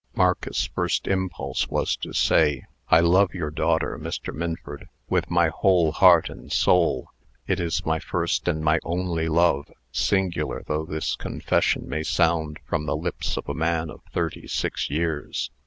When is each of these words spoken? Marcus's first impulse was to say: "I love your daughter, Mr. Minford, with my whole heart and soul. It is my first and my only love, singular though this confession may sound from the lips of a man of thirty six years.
Marcus's 0.15 0.65
first 0.65 1.05
impulse 1.07 1.67
was 1.67 1.95
to 1.97 2.11
say: 2.11 2.65
"I 2.89 3.01
love 3.01 3.35
your 3.35 3.51
daughter, 3.51 3.99
Mr. 4.01 4.33
Minford, 4.33 4.87
with 5.11 5.29
my 5.29 5.49
whole 5.49 5.91
heart 5.91 6.27
and 6.27 6.51
soul. 6.51 7.09
It 7.45 7.59
is 7.59 7.85
my 7.85 7.99
first 7.99 8.47
and 8.47 8.63
my 8.63 8.79
only 8.83 9.27
love, 9.29 9.71
singular 9.91 10.63
though 10.65 10.85
this 10.85 11.15
confession 11.15 11.87
may 11.87 12.01
sound 12.01 12.57
from 12.65 12.87
the 12.87 12.97
lips 12.97 13.37
of 13.37 13.47
a 13.47 13.53
man 13.53 13.91
of 13.91 14.01
thirty 14.11 14.47
six 14.47 14.89
years. 14.89 15.51